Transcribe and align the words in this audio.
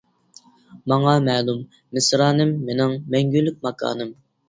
ماڭا 0.93 1.13
مەلۇم، 1.27 1.61
مىسرانىم 1.99 2.57
مىنىڭ 2.65 2.99
مەڭگۈلۈك 3.17 3.65
ماكانىم! 3.71 4.17